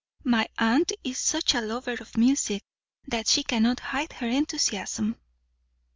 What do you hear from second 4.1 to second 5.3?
her enthusiasm."